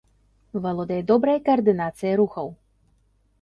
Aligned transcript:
Валодае 0.63 0.97
добрай 1.11 1.37
каардынацыяй 1.49 2.13
рухаў. 2.23 2.51